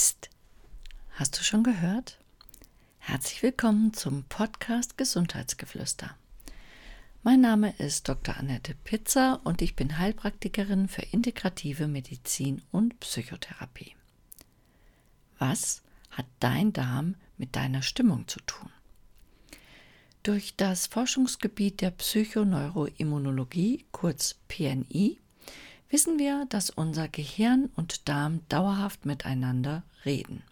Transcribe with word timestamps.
Psst, 0.00 0.30
hast 1.10 1.38
du 1.38 1.44
schon 1.44 1.62
gehört? 1.62 2.18
Herzlich 3.00 3.42
willkommen 3.42 3.92
zum 3.92 4.24
Podcast 4.24 4.96
Gesundheitsgeflüster. 4.96 6.16
Mein 7.22 7.42
Name 7.42 7.74
ist 7.76 8.08
Dr. 8.08 8.34
Annette 8.38 8.74
Pitzer 8.82 9.42
und 9.44 9.60
ich 9.60 9.76
bin 9.76 9.98
Heilpraktikerin 9.98 10.88
für 10.88 11.02
integrative 11.02 11.86
Medizin 11.86 12.62
und 12.72 12.98
Psychotherapie. 13.00 13.94
Was 15.38 15.82
hat 16.12 16.24
dein 16.38 16.72
Darm 16.72 17.16
mit 17.36 17.54
deiner 17.54 17.82
Stimmung 17.82 18.26
zu 18.26 18.40
tun? 18.46 18.70
Durch 20.22 20.56
das 20.56 20.86
Forschungsgebiet 20.86 21.82
der 21.82 21.90
Psychoneuroimmunologie, 21.90 23.84
kurz 23.92 24.36
PNI, 24.48 25.19
wissen 25.90 26.18
wir, 26.18 26.46
dass 26.48 26.70
unser 26.70 27.08
Gehirn 27.08 27.70
und 27.76 28.08
Darm 28.08 28.40
dauerhaft 28.48 29.04
miteinander 29.04 29.82
reden. 30.04 30.42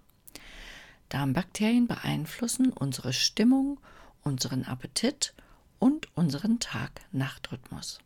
Darmbakterien 1.08 1.86
beeinflussen 1.86 2.70
unsere 2.72 3.12
Stimmung, 3.12 3.80
unseren 4.22 4.64
Appetit 4.64 5.32
und 5.78 6.08
unseren 6.16 6.60
Tag-Nacht-Rhythmus. 6.60 8.00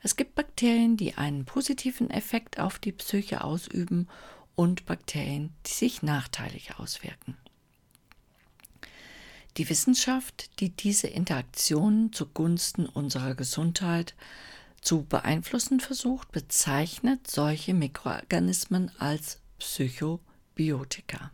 Es 0.00 0.16
gibt 0.16 0.36
Bakterien, 0.36 0.96
die 0.96 1.14
einen 1.14 1.44
positiven 1.44 2.08
Effekt 2.08 2.60
auf 2.60 2.78
die 2.78 2.92
Psyche 2.92 3.42
ausüben 3.42 4.08
und 4.54 4.86
Bakterien, 4.86 5.52
die 5.66 5.72
sich 5.72 6.02
nachteilig 6.02 6.78
auswirken. 6.78 7.36
Die 9.56 9.68
Wissenschaft, 9.68 10.60
die 10.60 10.70
diese 10.70 11.08
Interaktionen 11.08 12.12
zugunsten 12.12 12.86
unserer 12.86 13.34
Gesundheit 13.34 14.14
zu 14.80 15.04
beeinflussen 15.04 15.80
versucht, 15.80 16.32
bezeichnet 16.32 17.30
solche 17.30 17.74
Mikroorganismen 17.74 18.90
als 18.98 19.40
Psychobiotika. 19.58 21.30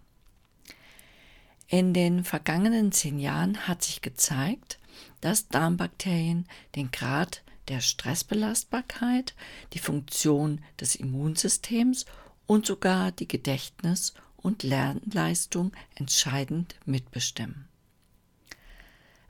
In 1.68 1.94
den 1.94 2.24
vergangenen 2.24 2.92
zehn 2.92 3.18
Jahren 3.18 3.66
hat 3.66 3.82
sich 3.82 4.02
gezeigt, 4.02 4.78
dass 5.20 5.48
Darmbakterien 5.48 6.46
den 6.74 6.90
Grad 6.90 7.42
der 7.68 7.80
Stressbelastbarkeit, 7.80 9.34
die 9.72 9.78
Funktion 9.78 10.60
des 10.78 10.94
Immunsystems 10.94 12.04
und 12.46 12.66
sogar 12.66 13.12
die 13.12 13.28
Gedächtnis- 13.28 14.14
und 14.36 14.62
Lernleistung 14.62 15.72
entscheidend 15.94 16.76
mitbestimmen. 16.84 17.66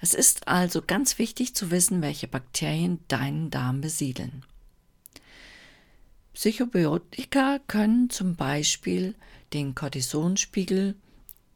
Es 0.05 0.13
ist 0.13 0.49
also 0.49 0.83
ganz 0.83 1.19
wichtig 1.19 1.55
zu 1.55 1.71
wissen, 1.71 2.03
welche 2.03 2.29
Bakterien 2.29 2.99
deinen 3.09 3.49
Darm 3.49 3.81
besiedeln. 3.81 4.45
Psychobiotika 6.35 7.59
können 7.69 8.11
zum 8.11 8.37
Beispiel 8.37 9.15
den 9.55 9.75
Cortisonspiegel, 9.75 10.95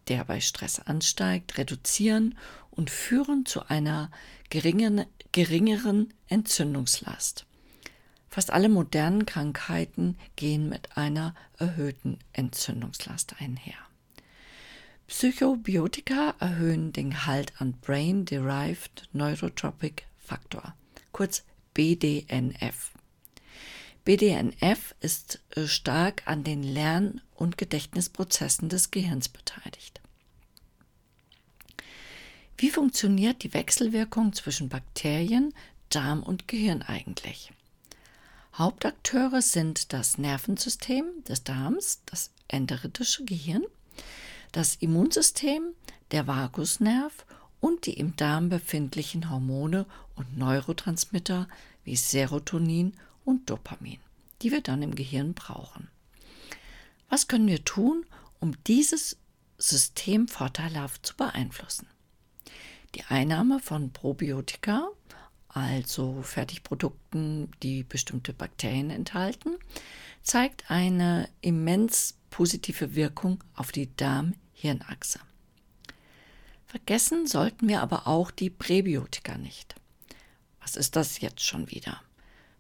der 0.09 0.25
bei 0.25 0.41
Stress 0.41 0.81
ansteigt, 0.81 1.59
reduzieren 1.59 2.39
und 2.71 2.89
führen 2.89 3.45
zu 3.45 3.69
einer 3.69 4.11
geringeren, 4.49 5.05
geringeren 5.33 6.15
Entzündungslast. 6.29 7.45
Fast 8.31 8.51
alle 8.51 8.71
modernen 8.71 9.27
Krankheiten 9.27 10.17
gehen 10.37 10.71
mit 10.71 10.97
einer 10.97 11.35
erhöhten 11.59 12.19
Entzündungslast 12.33 13.35
einher. 13.41 13.77
Psychobiotika 15.09 16.35
erhöhen 16.39 16.93
den 16.93 17.11
Gehalt 17.11 17.55
an 17.59 17.73
Brain-Derived 17.81 19.09
Neurotropic 19.15 20.03
Factor, 20.19 20.75
kurz 21.13 21.45
BDNF. 21.73 22.93
BDNF 24.05 24.95
ist 25.01 25.41
äh, 25.57 25.67
stark 25.67 26.23
an 26.27 26.45
den 26.45 26.63
Lern- 26.63 27.23
und 27.35 27.57
Gedächtnisprozessen 27.57 28.69
des 28.69 28.91
Gehirns 28.91 29.31
beteiligt. 29.31 30.03
Wie 32.59 32.71
funktioniert 32.71 33.43
die 33.43 33.55
Wechselwirkung 33.55 34.35
zwischen 34.35 34.69
Bakterien, 34.69 35.55
Darm 35.89 36.23
und 36.23 36.49
Gehirn 36.49 36.83
eigentlich? 36.83 37.51
Hauptakteure 38.55 39.41
sind 39.41 39.95
das 39.95 40.19
Nervensystem 40.19 41.25
des 41.27 41.45
Darms, 41.45 42.03
das 42.05 42.31
enteritische 42.49 43.25
Gehirn, 43.25 43.65
das 44.53 44.77
Immunsystem, 44.77 45.75
der 46.11 46.27
Vagusnerv 46.27 47.27
und 47.61 47.87
die 47.87 47.95
im 47.95 48.17
Darm 48.17 48.49
befindlichen 48.49 49.31
Hormone 49.31 49.87
und 50.15 50.37
Neurotransmitter 50.37 51.49
wie 51.85 51.97
Serotonin 51.97 52.95
und 53.25 53.51
Dopamin, 53.51 53.99
die 54.43 54.51
wir 54.53 54.61
dann 54.61 54.83
im 54.83 54.95
Gehirn 54.95 55.35
brauchen. 55.35 55.89
Was 57.09 57.29
können 57.29 57.49
wir 57.49 57.65
tun, 57.65 58.05
um 58.41 58.53
dieses 58.65 59.17
System 59.57 60.29
vorteilhaft 60.29 61.07
zu 61.07 61.17
beeinflussen? 61.17 61.87
Die 62.95 63.05
Einnahme 63.05 63.61
von 63.61 63.93
Probiotika, 63.93 64.89
also 65.49 66.23
Fertigprodukten, 66.23 67.51
die 67.63 67.83
bestimmte 67.83 68.33
Bakterien 68.33 68.91
enthalten, 68.91 69.57
zeigt 70.23 70.71
eine 70.71 71.29
immens 71.41 72.18
positive 72.31 72.95
Wirkung 72.95 73.43
auf 73.55 73.73
die 73.73 73.95
Darm-Hirnachse. 73.97 75.21
Vergessen 76.67 77.27
sollten 77.27 77.69
wir 77.69 77.81
aber 77.81 78.07
auch 78.07 78.31
die 78.31 78.51
Präbiotika 78.51 79.39
nicht. 79.39 79.75
Was 80.61 80.77
ist 80.77 80.97
das 80.97 81.21
jetzt 81.21 81.43
schon 81.43 81.71
wieder? 81.71 82.03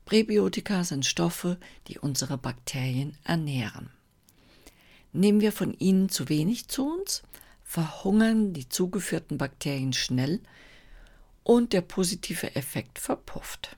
Präbiotika 0.06 0.84
sind 0.84 1.04
Stoffe, 1.04 1.58
die 1.88 1.98
unsere 1.98 2.38
Bakterien 2.38 3.18
ernähren. 3.24 3.90
Nehmen 5.12 5.42
wir 5.42 5.52
von 5.52 5.74
ihnen 5.74 6.08
zu 6.08 6.30
wenig 6.30 6.68
zu 6.68 6.90
uns, 6.90 7.22
verhungern 7.62 8.54
die 8.54 8.66
zugeführten 8.68 9.36
Bakterien 9.36 9.92
schnell 9.92 10.40
und 11.42 11.74
der 11.74 11.82
positive 11.82 12.56
Effekt 12.56 12.98
verpufft. 12.98 13.76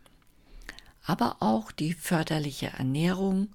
Aber 1.04 1.38
auch 1.40 1.72
die 1.72 1.94
förderliche 1.94 2.68
Ernährung 2.68 3.48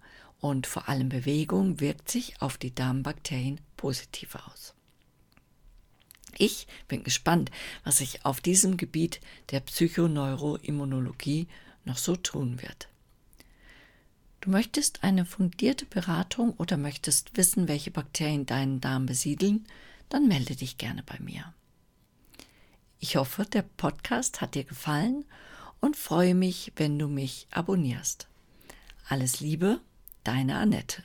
und 0.50 0.68
vor 0.68 0.88
allem 0.88 1.10
Bewegung 1.10 1.80
wirkt 1.80 2.10
sich 2.12 2.40
auf 2.40 2.58
die 2.58 2.74
Darmbakterien 2.74 3.60
positiv 3.78 4.36
aus. 4.36 4.76
Ich 6.38 6.68
bin 6.88 7.04
gespannt, 7.04 7.50
was 7.84 7.98
sich 7.98 8.26
auf 8.26 8.42
diesem 8.42 8.78
Gebiet 8.78 9.22
der 9.50 9.62
Psychoneuroimmunologie 9.62 11.48
noch 11.84 11.98
so 11.98 12.16
tun 12.16 12.62
wird. 12.62 12.90
Du 14.42 14.52
möchtest 14.52 15.04
eine 15.04 15.26
fundierte 15.26 15.88
Beratung 15.88 16.54
oder 16.58 16.78
möchtest 16.78 17.36
wissen, 17.36 17.68
welche 17.68 17.90
Bakterien 17.90 18.46
deinen 18.46 18.82
Darm 18.82 19.08
besiedeln, 19.08 19.66
dann 20.10 20.28
melde 20.28 20.56
dich 20.56 20.78
gerne 20.78 21.02
bei 21.02 21.18
mir. 21.20 21.56
Ich 23.00 23.16
hoffe, 23.16 23.46
der 23.46 23.64
Podcast 23.64 24.42
hat 24.42 24.54
dir 24.54 24.64
gefallen 24.64 25.26
und 25.82 25.98
freue 25.98 26.36
mich, 26.36 26.72
wenn 26.76 27.00
du 27.00 27.08
mich 27.08 27.48
abonnierst. 27.50 28.28
Alles 29.08 29.40
Liebe, 29.40 29.82
Deine 30.26 30.58
Annette. 30.58 31.04